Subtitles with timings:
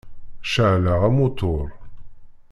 [0.53, 1.67] Ceεleɣ amutur.